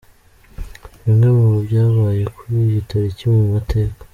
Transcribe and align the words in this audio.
Bimwe 1.03 1.27
mu 1.37 1.49
byabaye 1.65 2.23
kuri 2.35 2.55
iyi 2.67 2.79
tariki 2.89 3.23
mu 3.35 3.43
mateka. 3.53 4.01